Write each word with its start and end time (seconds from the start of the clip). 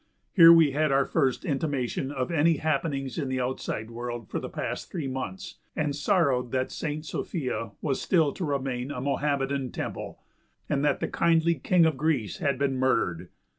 Here 0.33 0.51
we 0.51 0.71
had 0.71 0.91
our 0.91 1.05
first 1.05 1.45
intimation 1.45 2.11
of 2.11 2.31
any 2.31 2.57
happenings 2.57 3.19
in 3.19 3.29
the 3.29 3.39
outside 3.39 3.91
world 3.91 4.27
for 4.31 4.39
the 4.39 4.49
past 4.49 4.89
three 4.91 5.07
months 5.07 5.59
and 5.75 5.95
sorrowed 5.95 6.49
that 6.51 6.71
Saint 6.71 7.05
Sophia 7.05 7.73
was 7.83 8.01
still 8.01 8.31
to 8.33 8.43
remain 8.43 8.89
a 8.89 8.99
Mohammedan 8.99 9.71
temple, 9.71 10.17
and 10.67 10.83
that 10.83 11.01
the 11.01 11.07
kindly 11.07 11.53
King 11.53 11.85
of 11.85 11.97
Greece 11.97 12.39
had 12.39 12.57
been 12.57 12.77
murdered. 12.77 13.29